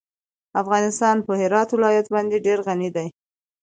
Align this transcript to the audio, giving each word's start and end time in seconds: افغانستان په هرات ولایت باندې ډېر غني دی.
افغانستان 0.61 1.17
په 1.25 1.31
هرات 1.41 1.69
ولایت 1.71 2.07
باندې 2.15 2.37
ډېر 2.45 2.57
غني 2.67 2.89
دی. 2.95 3.07